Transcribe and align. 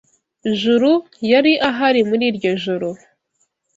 Juru 0.59 0.91
yari 1.31 1.53
ahari 1.69 2.01
muri 2.09 2.23
iryo 2.31 2.51
joro. 2.63 2.89